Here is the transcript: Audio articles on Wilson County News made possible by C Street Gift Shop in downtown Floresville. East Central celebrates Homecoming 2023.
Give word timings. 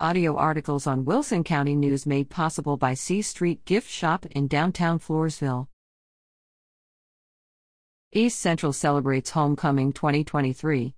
Audio 0.00 0.34
articles 0.34 0.88
on 0.88 1.04
Wilson 1.04 1.44
County 1.44 1.76
News 1.76 2.04
made 2.04 2.28
possible 2.28 2.76
by 2.76 2.94
C 2.94 3.22
Street 3.22 3.64
Gift 3.64 3.88
Shop 3.88 4.26
in 4.26 4.48
downtown 4.48 4.98
Floresville. 4.98 5.68
East 8.12 8.40
Central 8.40 8.72
celebrates 8.72 9.30
Homecoming 9.30 9.92
2023. 9.92 10.96